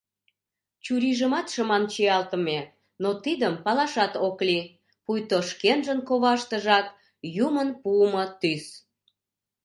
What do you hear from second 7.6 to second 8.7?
пуымо тӱс.